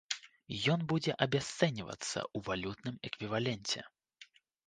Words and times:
Ён 0.75 0.79
будзе 0.93 1.11
абясцэньвацца 1.25 2.19
ў 2.35 2.37
валютным 2.49 2.95
эквіваленце. 3.09 3.79